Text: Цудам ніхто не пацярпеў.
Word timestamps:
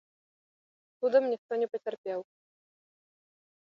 Цудам 1.01 1.23
ніхто 1.33 1.53
не 1.65 1.69
пацярпеў. 1.75 2.19